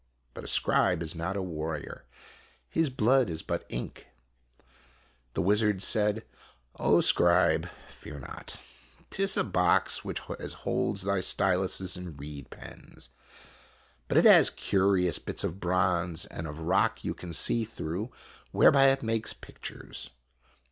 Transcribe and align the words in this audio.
But 0.33 0.43
a 0.43 0.47
scribe 0.47 1.03
is 1.03 1.13
not 1.13 1.37
a 1.37 1.43
war 1.43 1.77
rior. 1.77 1.99
His 2.67 2.89
blood 2.89 3.29
is 3.29 3.43
but 3.43 3.67
ink. 3.69 4.07
The 5.35 5.43
wizard 5.43 5.83
said:" 5.83 6.25
O 6.79 7.01
Scribe, 7.01 7.69
fear 7.87 8.17
not. 8.19 8.63
'T 9.11 9.21
is 9.21 9.37
a 9.37 9.43
box 9.43 10.01
such 10.01 10.19
as 10.39 10.53
holds 10.65 11.03
thy 11.03 11.19
styluses 11.19 11.97
and 11.97 12.19
reed 12.19 12.49
pens. 12.49 13.09
But 14.07 14.17
it 14.17 14.25
has 14.25 14.49
curious 14.49 15.19
bits 15.19 15.43
of 15.43 15.59
bronze 15.59 16.25
and 16.25 16.47
of 16.47 16.61
rock 16.61 17.03
you 17.03 17.13
can 17.13 17.31
see 17.31 17.63
through, 17.63 18.09
whereby 18.51 18.85
it 18.87 19.03
makes 19.03 19.33
pictures. 19.33 20.09